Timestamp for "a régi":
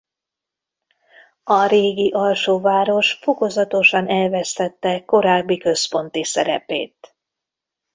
1.43-2.11